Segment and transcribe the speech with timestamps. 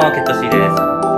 [0.00, 0.76] ばんは、ケットシーです。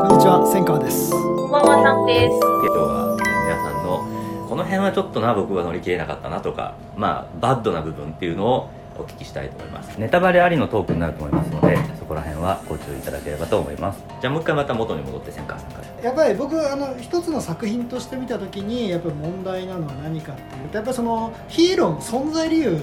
[0.09, 1.13] こんにちは、千川です。
[1.13, 2.35] こんばんは、さんです。
[2.35, 4.03] 今日は、えー皆さんの、
[4.49, 9.97] この辺はちょっとな、僕は乗り切れなかったなとか、まあ、バッドな部分っていうのをお聞きしたいと思います。
[9.99, 14.03] ネタバレありのトークになると思いますので、そこら辺はご注意いただければと思います。
[14.21, 15.93] じゃあ、もう一回また元に戻って、千川さんから。
[16.03, 22.77] やっぱり僕あの一つの作品として見た時にやっぱり問題なのは何かっていうとやっぱりそのヒーローの存在理由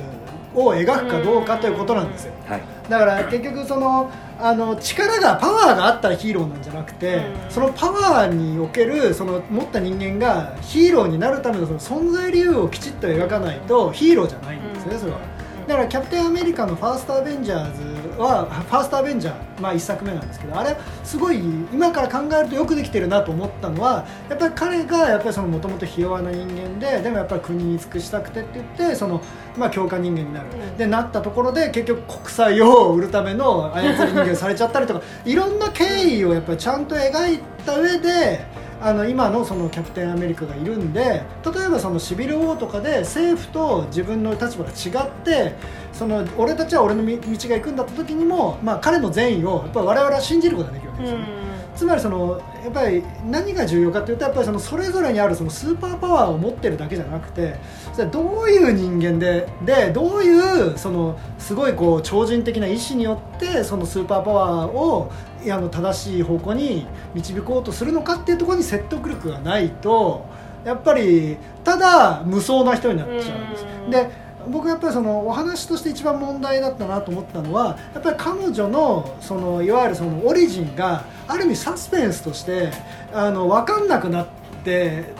[0.55, 2.61] を描くかどうかということなんですよはい。
[2.89, 4.09] だから結局その
[4.39, 15.19] あの力がパワーがあったらヒーローなんじゃなくて、うんそのパワーにおけるその持った人間がヒーローになるためのその存在理由をきちっと描かないとヒーローじゃないんですよね、それは。
[15.67, 29.21] だからキャプテンアメリカのファーストアベンジャーズはファーストアベンジャー、まあ、1作目なんですけどあれすごい今から考えるとよくできてるなと思ったのはやっぱり彼がやっぱりそのもともとひ弱な人間ででもやっぱり国に尽くしたくてって言ってその、
[29.57, 30.77] まあ、強化人間になる、うん。
[30.77, 38.45] でなったところで結局国債を売るための 操り人間されちゃったりとかいろんな経緯をやっぱりちゃんと描いた上で
[38.81, 45.55] あの今のそのキャプテンアメリカがいるんで例えばそのシビル・ウォーとかで政府と自分の立場が違って
[45.91, 47.17] その俺たちは俺の道
[47.49, 51.49] が行くんだった時にも、まあ、彼の善意をやっぱ我々は信じることができるわけですよね。
[51.79, 57.55] つまりそのやっぱり何が重要かというとやっぱりそのそれぞれにあるそのスーパーパワーを持ってるだけじゃなくて
[57.93, 65.09] それはどういう人間ででどういうそのすごいこう超人的な意志によってそのスーパーパワーを
[65.51, 70.25] あの正しい方向に導こうとするのかっていうところに説得力がないと
[70.65, 73.65] やっぱりただ無双な人になっちゃうんです。
[73.85, 82.71] うんで僕やっぱりそのお話として一番問題だったなと思ったのはやっぱり彼女のそのいわゆるそのオリジンがある意味サスペンスとして
[83.13, 84.38] あの分かんなくなって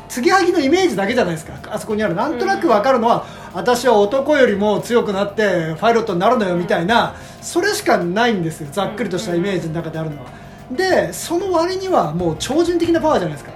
[0.07, 1.53] 継ぎはぎのイメージだけじゃないですか。
[1.69, 2.15] あそこにある。
[2.15, 8.69] なんとなく分かるのは、私は男よりも強くなってファイロットになるのよみたいなそれしかないんですよ。
[8.71, 10.29] ざっくりとしたイメージの中であるのは。
[10.71, 13.51] でその割にはもう超人的なパワーじゃないですか。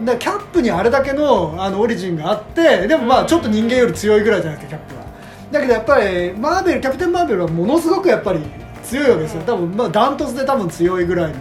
[0.00, 5.04] だからキャップにあれだけのあのオリジンがあってでもまあちょっと人間より強いぐらいじゃないですかキャップは。
[5.52, 8.40] だけどやっぱりマーベルキャプテン・マーベルはものすごくやっぱり
[8.82, 9.42] 強いわけですよ。
[9.42, 11.36] 多分まあダントツで多分強いぐらいの。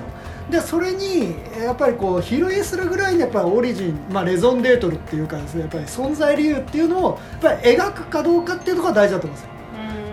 [0.50, 9.54] でそれにやっぱりこう比類するぐらいにやっぱりオリジン、まあ、レゾンデートルっていうかですねやっぱり存在理由っていうのをやっぱり描くかどうかっていうところが大事だと思うんですよ。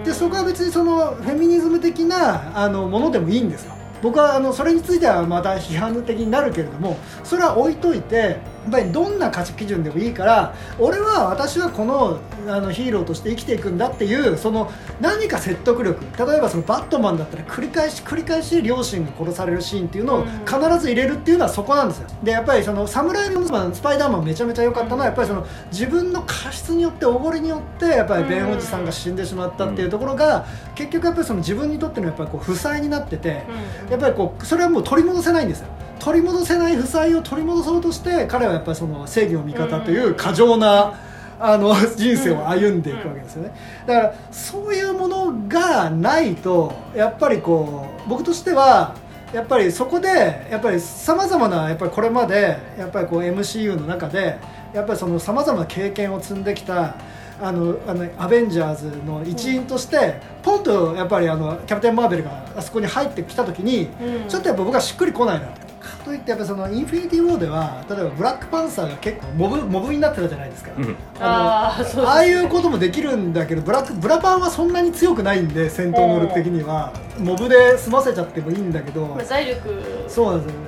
[0.04, 3.74] でそこは別にそのフェミニズム的なあのものでもいいんですよ。
[4.02, 8.36] 僕はあのそれについてはまた批判的になるけれどもそれは置いといてや
[8.68, 16.00] っぱりどんな価値基準でもいいから俺は私はこのあのヒーローとして生きていくんだっていうその何か説得力。
[16.18, 20.26] 例えばそのバットマンだったら繰り返し繰り返し両親が殺されるシーンっていうのをうん。
[20.46, 22.08] 必ず入れるっていうのはそこなんですよ。
[22.22, 23.44] でやっぱりその侍の
[23.74, 33.42] スパイダーマンめちゃめちゃ良かったのはやっぱりその自分の過失によっておごりによってやっぱりベンおじさんが死んでしまったっていうところが結局やっぱりその自分にとってのやっぱりこう負債になってて
[33.90, 35.68] やっぱりこうそれはもう取り戻せないんですよ
[36.00, 40.98] 取り戻せない負債を取り戻そうとして彼はやっぱりその正義の味方という過剰な
[41.38, 43.54] あの人生を歩んでいくわけですよね。
[43.86, 48.94] だからそういうものがないとやっぱりこう僕としては
[49.32, 54.38] やっぱりそこでやっぱりさまざまなやっぱりこれまでやっぱりこう MCU の中で
[54.74, 56.96] やっぱりそのさまざまな経験を積んできた
[57.40, 64.28] あのあのアベンジャーズの一員として、ポンとやっぱりあのキャプテン・マーベルがあそこに入ってきた時に、うん。
[64.28, 65.46] ちょっとやっぱ僕はしっくりこないな
[65.80, 70.84] かといってやっぱそのインフィニティ・ウォーでは例えばブラックパンサーが結構モブモブになってたじゃないですか、うん。
[70.84, 72.02] あのあーそうですね。
[72.04, 76.92] ああいうこともできるんだけどブラックブラパンはそんなに強くないんで戦闘能力的には。
[77.18, 79.82] モブで済ませちゃってもいいんだけど、まあ財力。
[80.08, 80.60] そうなんですよ。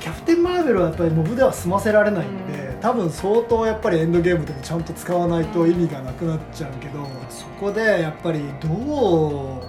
[0.00, 2.80] キャプテン・マーベルはやっぱりモブでは済ませられないんで、うん。
[2.80, 9.62] 多分相当やっぱりエンドゲームでもちゃんと使わないと意味がなくなっちゃうけど、そこでやっぱりどう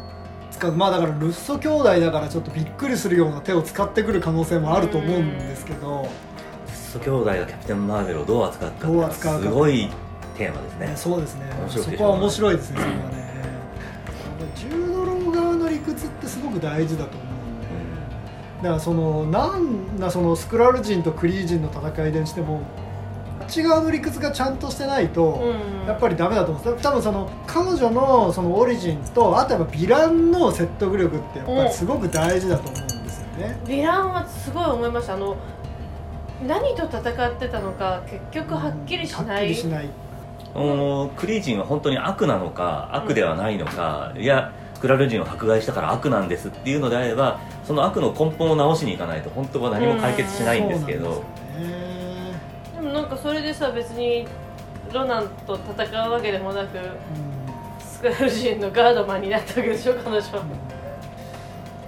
[0.55, 0.71] 使う。
[0.73, 6.07] まあだからルッソ兄弟だからちょっとびっくりするような手を使ってくる可能性もあると思うんですけど、
[6.65, 9.89] クソ兄弟がキャプテン・マーベルをどう扱うかってどう扱うかすごい
[10.37, 10.87] テーマですね。
[10.87, 11.45] ね、そうですね。
[11.69, 13.25] そこは面白いですねそれはね。
[14.55, 22.61] 柔道論側の理屈ってすごく大事だと思うんで、だからそのなんなそのスクラル人とクリー人の戦いでしても
[23.47, 25.41] 内側の理屈がちゃんとしてないと、
[25.81, 25.87] うん。
[25.87, 26.83] やっぱりダメだと思うんです。
[26.83, 35.13] 多分その彼女のそのオリジンとあとやっぱヴィランの説得力ってやっぱりすごく大事だと思うんですよね、ヴィランはすごい思いました。
[35.13, 35.35] あの
[36.45, 39.47] 何と戦ってたのか結局はっきりしない。
[39.47, 39.89] りしない。
[40.53, 51.23] おクリー人は本当に悪なのか悪ではないのか、いやスクラル人を迫害したから悪なんですっていうのであればその悪の根本を直しにいかないと本当は何も解決しないんですけど、そう
[53.05, 54.25] なんかそれでさ別に
[54.91, 56.85] ロナンと戦うわけでもなくうん。
[57.79, 60.43] スクラル人のガードマンになったわけでしょ彼女は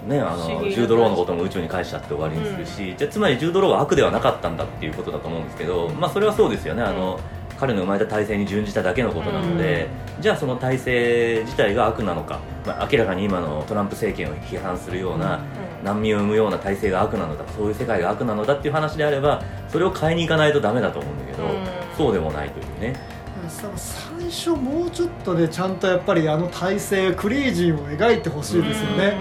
[0.07, 6.81] ね、あのジュード・ローのことも宇宙に返しちゃって終わりにするし、じゃあつまりジュード・ローは悪ではなかったんだっていうことだと思うんですけど、まあ、それはそうですよね。
[6.81, 7.19] あの、
[7.59, 9.88] 彼の生まれた体制に準じただけのことなので、
[10.19, 15.39] じゃあその体制自体が悪なのか、まあ、明らかに今のトランプ政権を批判するような、
[15.83, 21.65] 難民を生むような体制が悪なのだそういう世界が悪なのだっていう話であればそれを変えに行かないとダメだと思うんだけど、うん。
[21.98, 23.00] そうでもないというね。
[23.48, 29.15] 最初もうちょっとでちゃんとやっぱりあの体制クリージンを描いてほしいですよね、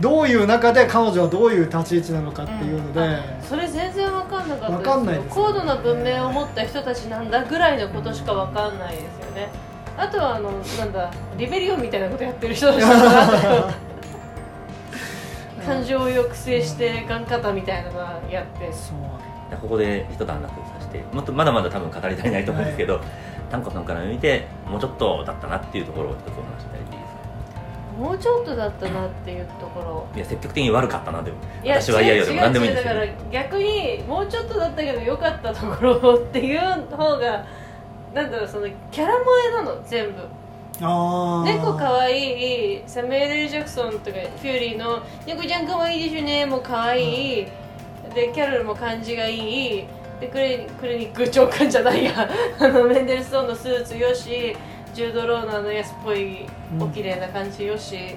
[0.00, 9.48] どういう中で彼女はどういう立ち位置なのかっていうので、あそれ全然分かんなかったわかんないです高度な文明を持った人たちなんだぐらいのことしか分かんないですよね。
[9.96, 13.26] あとはあのなんだリベリオンみたいなことやってる人たちなんだ。
[13.26, 13.74] なと
[15.64, 18.70] 感情を抑制してガン肩みたいなのがやって。
[18.72, 18.96] そう。
[19.62, 23.00] ここで一段落させてもっとまだまだ多分語り足りないと思うんですけど、
[23.48, 26.66] 丹子さんから見てもうちょっとだったなっていうところを一つお話し
[27.98, 30.06] もうちょっとだったなっていうところ。
[30.14, 31.38] いや積極的に悪かったなでも。
[31.64, 36.60] いや私は嫌よでも何でもいいんですよ、から逆にもうちょっとだったけど良かったところっていう
[36.90, 37.46] 方が
[38.12, 40.22] なんだろうそのキャラ萌えなの全部。
[40.78, 47.40] 猫かわいいサミュエル・ジャクソンとかフューリーの「猫ちゃんかわいいでしょね」もかわい。
[47.40, 47.46] い、
[48.14, 49.86] でキャロルも感じがいい。
[50.20, 52.28] でクリクリニック長官じゃないや。
[52.60, 54.54] あのメンデルストーンのスーツよし
[54.96, 56.46] ジュード・ローナーの安っぽい
[56.80, 58.16] お綺麗な感じよし、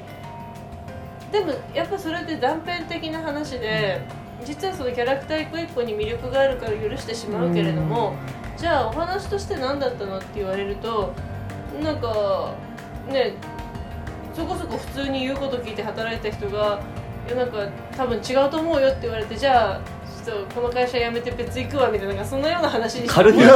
[1.29, 3.99] でもやっぱそれって断片的な話で、
[4.45, 8.15] 実はそのキャラクター一個一個に魅力があるから許してしまうけれども、
[8.55, 11.13] じゃあお話として何だったのって言われると
[11.83, 12.53] なんか
[13.09, 13.33] ね
[14.33, 16.79] そこそこ普通に言うこと聞いて働いた人が
[17.27, 17.57] 「いやなんか
[17.97, 19.81] 多分違うと思うよ」って言われてじゃあ
[20.25, 23.49] ちょっとこの会社辞めて別行くわみたいななんかそんなような話に軽いよ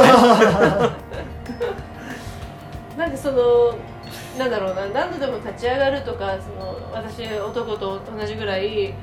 [3.16, 3.74] その
[4.38, 8.94] なんだろうな何度でも立ち上がるとかその私男と同じぐらい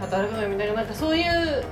[0.00, 1.64] 働くのよみたいななんかそういう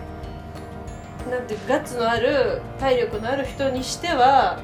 [1.31, 4.61] なんていうガッツのある体力のある人にしては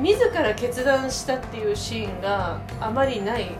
[0.00, 3.50] 自ら決断したっていうシーンがあまりない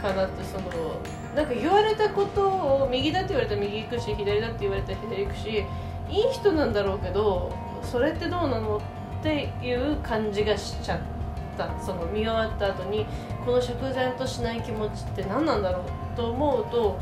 [0.00, 1.00] かなとその
[1.36, 5.64] なんか言われたことを右だって言われたら右行くし左だって言われたら左行くし
[6.10, 7.52] いい人なんだろうけど
[7.82, 8.80] それってどうなの
[9.20, 11.13] っていう感じがしちゃって。
[11.56, 13.06] たその見終わった後に
[13.44, 16.98] この釈然としない気持ちって何なんだろうと思うと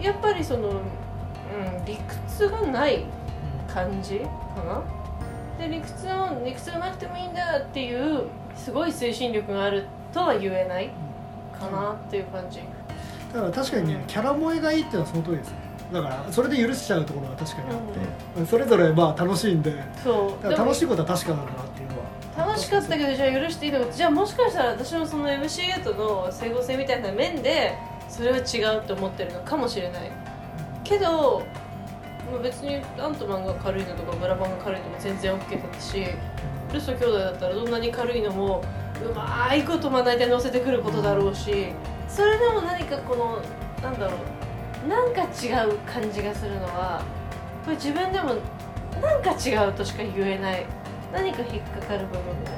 [0.00, 3.04] やっぱりその、うん、理屈がない
[3.68, 4.26] 感じか
[4.64, 4.82] な。
[5.58, 8.24] で理屈を理屈がなくてもいいんだっていう
[8.56, 10.90] すごい推進力があるとは言えない
[11.58, 12.60] かなっていう感じ、
[13.34, 15.56] だから確かにねキャラ萌えがいいっていうのはその通りですね。
[15.92, 17.76] だからそれで許しちゃうところは確かにあっ
[18.40, 20.50] て、それぞれまあ楽しいんでそう。
[20.50, 22.04] 楽しいでことは確かなんだなっていうのは
[22.60, 27.74] しかったけどじゃあ許していいのかじゃあもしかしたら私のその MCA との整合性みたいな面で
[28.08, 30.10] それは違うって思ってるのかもしれない。
[30.84, 31.42] けど
[32.30, 36.04] まあ別にアントマンが軽いのとかブラバンが軽いのも全然 OK だったし
[36.72, 38.62] ルソ兄弟だったらどんなに軽いのも
[39.04, 41.68] うまいことまな板に乗せてくることだろうし
[42.08, 43.40] それでも何かこの
[43.82, 44.16] なんだろ
[44.84, 47.02] うなんか違う感じがするのは
[47.64, 48.34] これ自分でも
[49.00, 50.66] なんか違うとしか言えない
[51.12, 52.50] 何か引っかかる部分が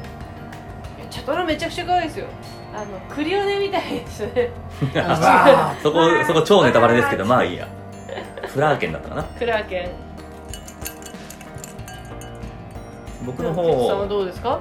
[1.11, 2.27] チャトラめちゃくちゃ可愛いですよ。
[2.75, 4.51] あのクリオネみたいですね
[4.97, 7.69] あ そこそこ超ネタバレですけどまあいいや。
[8.47, 9.23] フラーケンだったかな。
[9.23, 9.91] クラーケン。
[13.25, 14.61] 僕のケンさんは方どうですか？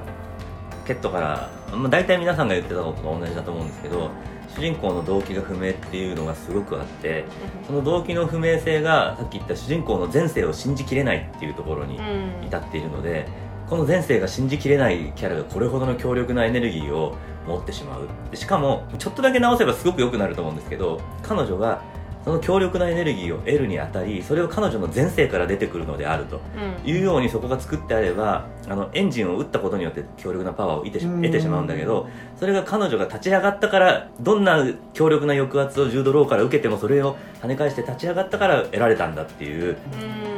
[0.86, 4.10] ケットから、まあ、大体皆さんが言ってたことと同じだと思うんですけど
[4.56, 7.24] 主人公の動機が不明っていうのがすごくあって
[7.68, 12.46] その動機の不明性がさっき言った主人公の前世を信じきれないっていうところにうん。
[12.46, 13.28] 至っているので
[13.72, 17.16] この前世が信じきれないキャラがこれほどの強力なエネルギーを
[17.48, 18.10] 持ってしまう。
[18.30, 21.82] でしかもちょっとだけ直せばすごく良くなると思うんですけど彼女が
[22.26, 26.42] その強力なエネルギーを得るにあたりそれを彼女の前世から出てくるのであると。
[26.84, 26.90] うん。
[26.90, 31.22] いうようにそこが作ってあればあのエンジンを打ったことによって強力なパワーを得てしうん。
[31.22, 39.78] 得てしまうんだけどそれが彼女が立ち上がったからどんな強力な抑圧をジュード・ローから受けてもそれを跳ね返して立ち上がったから得られたんだっていう。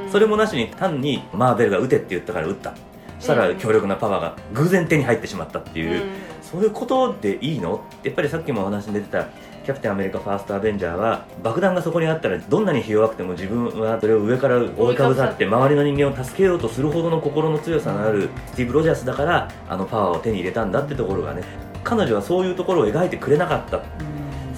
[0.06, 0.12] うん。
[0.12, 2.76] それもなしに単にマーベルが打てって言ったから打った
[3.24, 6.04] したら強力なパワーが偶然手に入ってしまったっていう、
[6.42, 7.82] そういうことでいいの？
[8.04, 9.28] やっぱりさっきもお話に出てた
[9.64, 21.44] キャプテンアメリカファーストアベンジャーは爆弾がそこにあったらどんなに弱くても自分はそれを上から覆いかぶさって周りの人間を助けようとするほどの心の強さのあるスティーブ・ロジャースだからあのパワーを手に入れたんだってところがね
[21.82, 23.82] 彼女はそういうところを描いてくれなかった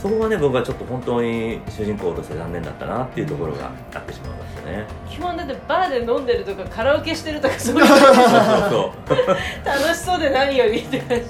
[0.05, 4.85] そこがね僕はちょっと本当に主人公として残念だったなっていうところがあってしまいましたね。
[5.09, 9.25] 基本だってバーで飲んでるとかカラオケしてるとかそういうそうそうそう
[9.65, 11.25] 楽しそうで何よりって感じ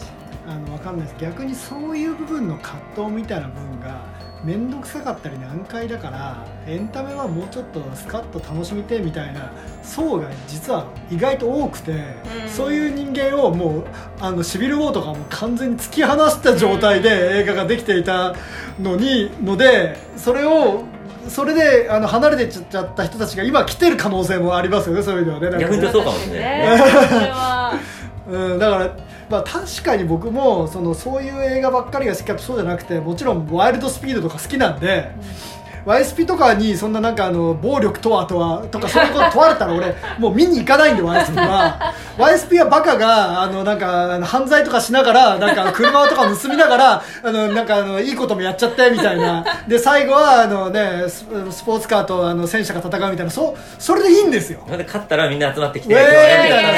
[0.46, 1.20] あのわかんないです。
[1.22, 4.02] 逆にそういう部分の葛藤みたいな部分が
[4.46, 12.50] 面倒くさかったり難解だからエンタメはもうちょっとスカッと楽しみてみたいな層が実は意外と多くて、うん。
[12.50, 13.86] そういう人間をもう
[14.20, 18.36] あのシビル・ウォーとかも完全に突き放した状態で映画ができていた
[18.80, 20.84] のにのでそれを
[21.28, 26.92] それであの離れてっちゃった人たちが今来てる可能性もありますよねそういうのはね逆にそうかもしれないねそれ
[27.30, 27.74] は。
[28.28, 28.96] うん、だから、
[29.30, 35.55] まあ、確かに僕もそのそういう映画ばっかりが好きかとそうじゃなくてもちろんワイルドスピードとか好きなんで、うん。
[36.04, 41.94] スピとかにそんななんかあの暴力とはとはとかそういうこと問われたら俺 もう見に行かないんでワイスピは。
[42.18, 49.46] ワイスピはバカがあのなんか犯罪とかしながらなんか車とか盗みながら あのなんかあのいいこともやっちゃってみたいな。
[49.68, 53.32] で最後はあの、ね、ススポーツカーとあの戦車が戦うみたいな。
[53.32, 54.60] そそれでいいんですよ。
[54.68, 56.70] で勝ったらみんな集まってきウてェーイみたいな。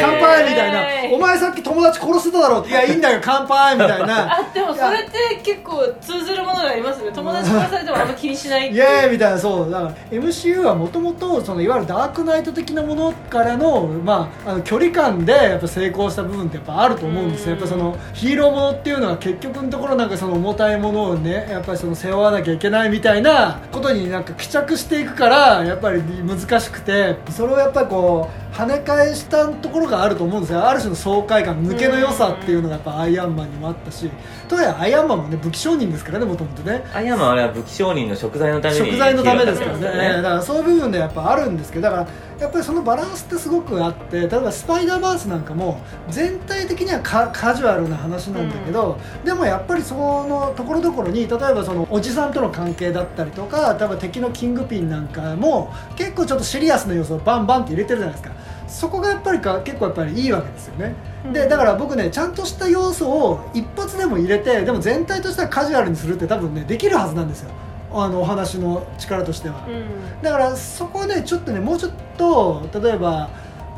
[0.00, 0.82] 乾杯みたいな。
[1.14, 2.64] お前さっき友達殺してただろ。
[2.66, 4.32] ういやいいんだよ乾杯みたいな。
[4.32, 7.10] あでもそれって結構通ずるものがありますね。
[7.12, 9.70] 友達殺されてもあんま気にしないイエーイみたいなそう。
[9.70, 17.52] だから MCU はもともとそのいわゆるダークナイト的なものからの,、まあ、あの距離感でやっぱ成功した部分ってやっぱあると思うんですよ。
[17.52, 27.16] やっぱそのヒーローものっていうのは結局のところなんかその重たいものをねやっぱりその背負わなきゃいけないみたいなことになんか帰着していくからやっぱり難しくて。
[27.30, 30.68] それをやっぱりこう跳ね返したところがあると思うんですよ。
[30.68, 34.10] ある種の爽快感抜けの良さっていうのがやっぱアイアンマンにもあったし。
[34.48, 36.84] とはいえアイアンマンもね武器商人ですからねもともとね。
[36.92, 39.78] アイアンマンはあれは武器商人の食材のために食材のためですからね。
[39.78, 45.80] ヒーローだからそういう部分でやっぱあるんですけどだからやっぱりそのバランスってすごくあって例えばスパイダーバースなんかも
[46.10, 58.34] 全体的にはカカジュアルな話なんだけど、でもやっぱりそのところどころに例えばそのおじさんとの関係だったりとか例えば敵のキングピンなんかも結構ちょっとシリアスな要素をバンバンって入れてるじゃないですか
[58.72, 60.94] そこがやっぱりか結構やっぱりいいわけですよね。
[61.32, 67.50] でだから僕ねちゃんとした要素を一発でも入れてでも全体としてはカジュアルにするって多分ねできるはずなんですよ。
[67.92, 70.22] あのお話の力としては、うん。
[70.22, 73.28] だからそこねちょっとねもうちょっと例えば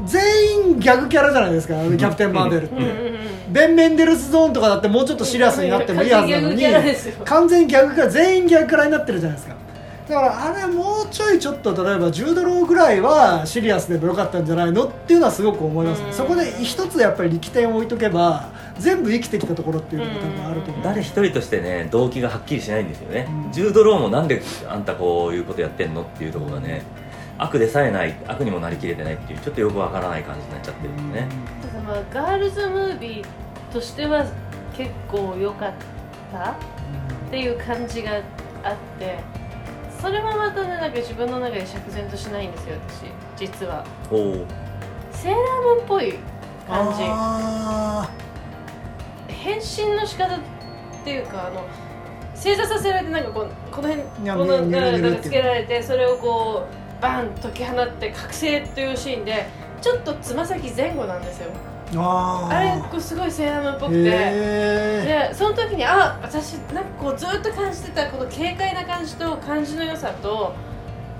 [0.06, 0.22] 全
[0.70, 6.64] 員ギャグキャラじゃないですかキャプテン・マーベルって、うんうんうんベン・メンデルスゾーンとかだってもうちょっとシリアスになってもいいはずなのに
[7.24, 9.63] 完全ギャグキ全員ギャグキャラになってるじゃないですか
[10.08, 16.08] だからあれもうちょいちょっと例えば10ドローぐらいはシリアスでもよかったんじゃないのっていうのはすごく思いますね。
[16.08, 16.12] うん。
[16.12, 20.84] そこで一つやっぱり力点を置いとけば全部生きてきたところっていうのが多分あると思う。
[20.84, 23.52] 誰一人としてね動機がはっきりしないんですよね、うん。
[23.52, 26.82] ジュードローもなんであんたこういうことやってんのっていうところがね
[27.38, 31.28] 悪でさえない悪にもなりきれてないっていうちょっとよくわからない感じになっちゃってるんですね、
[31.62, 34.24] ただまあガールズムービーとしては
[34.76, 35.72] 結構良かっ
[36.30, 36.54] たっ
[37.30, 38.12] ていう感じが
[38.62, 39.18] あって
[40.04, 43.06] それもまたねなんか自分の中で釈然としないんですよ私。
[43.38, 43.86] 実は。
[44.10, 44.46] おお
[45.10, 46.12] セーラームーンっぽい
[46.68, 47.04] 感じ。
[47.06, 48.10] あ
[49.28, 50.40] 変身の仕方っ
[51.04, 51.64] ていうかあの
[52.34, 56.66] 正座させられてなんかこうこの辺このなんかつけられてそれをこ
[56.98, 59.46] うバン解き放って覚醒というシーンで
[59.80, 61.48] ちょっとつま先前後なんですよ。
[61.48, 62.56] ーあー。
[62.56, 63.98] あれこうすごいセーラームーンっぽくて。
[63.98, 70.54] へでその時にあ私なんかこうずっと感じてたこの軽快な感じと感じの良さと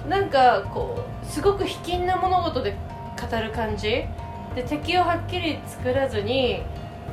[0.09, 2.77] なんかこうすごく卑近な物事で
[3.31, 4.05] 語る感じ。
[4.55, 6.63] で敵をはっきり作らずに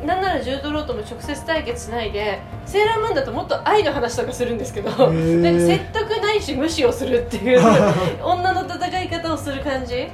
[0.06, 4.89] なんならジュードローとも直接対決しないでセーラームーンだともっと愛の話とかするんですけど。
[4.89, 7.60] なんかー説得ないし無視をするっていう
[8.24, 10.08] 女の戦い方をする感じ、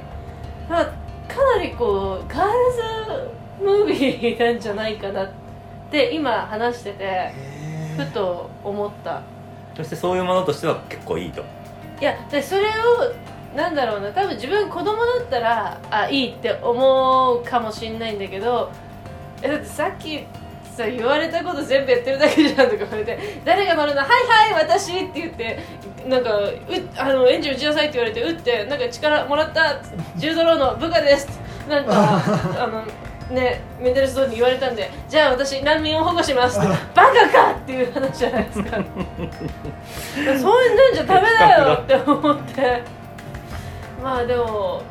[0.68, 0.90] まあ、
[1.58, 2.52] りこうガール
[3.58, 5.28] ズムービーなんじゃないかなっ
[5.90, 7.32] て今話してて
[7.96, 9.22] ふと思った。
[9.76, 11.42] そしてそういうものとしては結構いいと。
[12.00, 12.66] いやでそれを
[13.56, 18.70] なんだろうな多分自分子供だったらあいいって思うかもしんないんだけど
[19.42, 20.24] えだってさっき
[20.76, 25.58] さ言われたこと全部やってるだけじゃんとか言われて誰が乗るのはいはい私って言って
[26.06, 26.54] なんかう
[26.96, 29.80] あのエンジン打ちなさいって言われて打ってなんか力もらった
[30.18, 31.28] 10ドローの部下です
[31.68, 31.92] なんか
[32.58, 32.82] あの
[33.34, 38.78] ねメンデルスゾーンに言われたんでじゃあ私難民を保護しますってバカかっていう話じゃないですか。
[40.40, 42.82] そういうんじゃダメだよって思って。
[44.02, 44.82] まあでも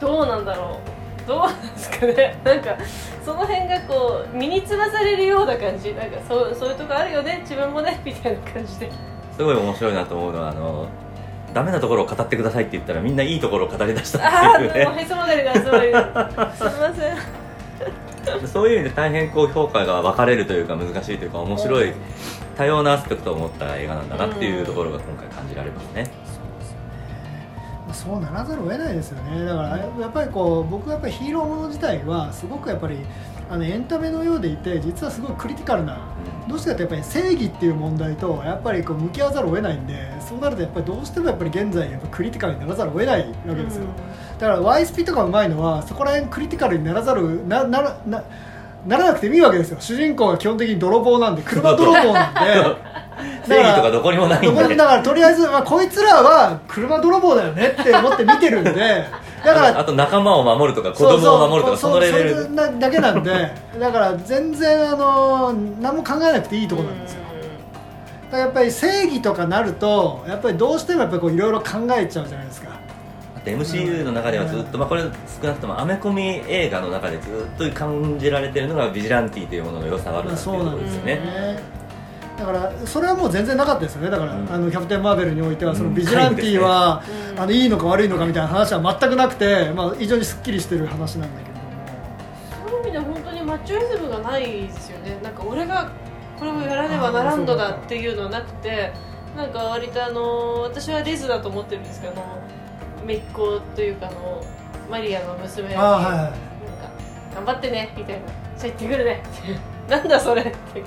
[0.00, 1.26] どうなんだろう。
[1.26, 2.36] どうなんですかね。
[2.44, 2.76] なんか
[3.24, 5.92] その辺がこう身につまされるような感じ。
[5.94, 7.38] なんかそうそういうとこあるよね。
[7.42, 8.00] 自分もね。
[8.04, 8.90] みたいな感じで。
[9.36, 10.86] すごい面白いなと思うのはあの
[11.54, 14.80] ダメなところを語ってくださいって言ったらみんないいところを語り出したああっていうね。
[14.80, 17.42] へそすみません。
[18.46, 21.92] そういう意味で大変こう評価が分かれるというか難しいというか面白い
[22.56, 26.08] 多様なアスペクトを持った映画なんだなっていうところが今回感じられますね、
[27.92, 29.44] そうならざるを得ないですよね。
[29.44, 32.98] だからやっぱりこう僕はやっぱりヒーローもの自体はすごくやっぱり
[33.50, 35.98] あのエンタメのようでいて実はすごいクリティカルな
[36.48, 43.84] どうしてかってやっぱり正義っていう問題とやっぱりこう向き合わざるを得ないんでそうなるとやっぱりどうしてもやっぱり現在やっぱクリティカルにならざるを得ないわけですよ、
[44.38, 48.24] だから YSP とかうまいのはそこら辺クリティカルにならざるなならな
[48.86, 49.76] ならなくてもいいわけですよ。
[49.78, 52.40] 主人公は基本的に泥棒なんで 車泥棒なんで。
[53.46, 54.74] 正義とかどこにもないんで。
[54.74, 59.06] だからとりあえず、まあ、こいつらは車泥棒だよねって思って見てるんで
[59.44, 62.54] だからあと仲間を守るとか子供を守るとかそのレベル。
[62.54, 63.30] だけなんで
[63.78, 67.22] だから全然あの何も考えなくていいところなんですよ。
[67.22, 72.68] だからやっぱり正義とかなるとやっぱりどうしてもやっぱりいろいろ考えちゃうじゃないですか。
[73.36, 81.20] あと MCU の中ではずっと、まあ、これ少なくともアメコミ映画の中でずっと感じられてるのがビジランティというものの良さがあるなっていうところですよね、
[82.38, 84.10] だからそれはもう全然なかったですよね。
[84.10, 84.52] だから、うん。
[84.52, 87.02] あのキャプテン・マーベルにおいてはそのうんビジランティは、
[87.34, 87.40] うん。
[87.40, 91.60] あのいいのか悪いのかみたいな話は全くなくて、まあ、非常にすっきりしてる話なんだけれど。
[92.64, 95.18] もそういう意味では本当にマッチョイズムがないですよね。
[95.22, 95.90] なんか俺が
[96.38, 98.92] これをやらねばならんのだっていうのはなくて
[99.36, 102.14] なんか割とあの私はレズだと思ってるんですけど
[103.06, 104.44] 姪っ子というかあの
[104.90, 106.90] マリアの娘にはいなんか
[107.36, 108.26] 頑張ってねみたいな。
[108.58, 109.22] じゃあ行ってくるね
[109.88, 110.82] なんだそれって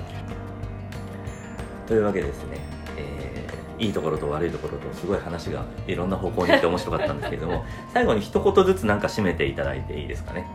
[1.88, 2.60] というわけでですね、
[2.98, 3.36] えー
[3.77, 10.46] いいところと悪いところとすごい話がいろんな方向に行って面白かったんですけれども 最後に一言ずつなんか締めていただいていいですかね？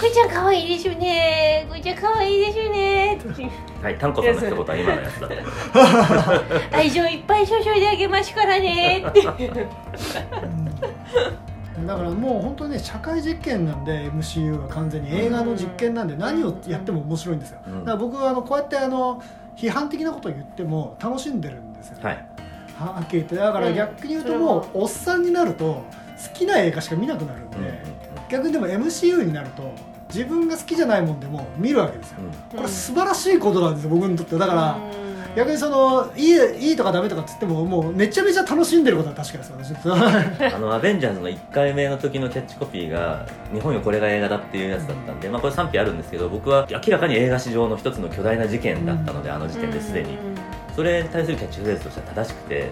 [0.00, 1.66] こいちゃん可愛いですよね。
[1.68, 3.18] こいちゃん可愛いですよね。
[3.82, 5.28] はい丹子さんの一言は今のやつだ
[6.72, 9.04] 愛情いっぱい注いであげますからね。
[11.86, 17.84] だからもう本当にね社会実験なんで MCU は完全に映画の実験なんで何をやっても面白いんですよ、うん。
[17.84, 19.20] だから僕はあのこうやってあの
[19.62, 22.04] 批判的なことを言っても楽しんでるんですよ、ね。
[22.04, 22.26] はい。
[22.76, 23.36] ははっきり言って。
[23.36, 25.84] だから逆に言うとうんもうおっさんになると好
[26.34, 27.64] きな映画しか見なくなるんで、うん。
[27.64, 27.72] うん
[28.28, 29.74] 逆にでも MCU になると
[30.08, 32.16] 自分が好きじゃないもんでも見るわけですよ、
[32.52, 32.58] うん。
[32.58, 34.78] これ素晴らしいことなんですよ僕にとってだから、
[35.34, 50.18] 逆にそのいいいいとかダメとかっつってももうめちゃめちゃ楽しんでることは確かです私あのアベンジャーズの1回目の時のキャッチコピーが日本よこれが映画だっていうやつだったんで、まあ、これ賛否あるんですけど僕は明らかに映画史上の一つの巨大な事件だったので、あの時点ですでに。
[50.74, 52.70] それに対するキャッチフレーズとしては正しくて。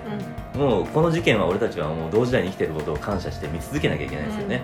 [0.56, 4.62] もうこの事件は俺たちはもう同時代に生きてることを感謝して見続けなきゃいけないですよね、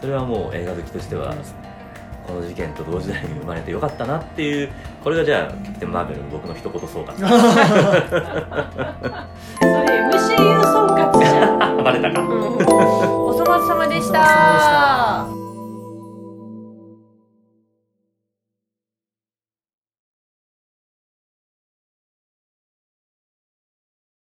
[0.00, 1.34] それはもう映画好きとしては
[2.26, 4.70] この事件と同時代に生まれてよかったなっていう
[5.02, 7.16] これがじゃあキャプテン・マーベルの僕の一言総括。
[7.16, 7.28] それ
[10.10, 11.76] MCU 総括じゃん。
[11.84, 15.35] バレたか、お粗末様でした。